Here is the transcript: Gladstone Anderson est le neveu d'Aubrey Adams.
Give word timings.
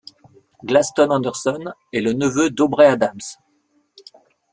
Gladstone 0.63 1.11
Anderson 1.11 1.73
est 1.93 2.01
le 2.01 2.13
neveu 2.13 2.49
d'Aubrey 2.49 2.87
Adams. 2.87 3.19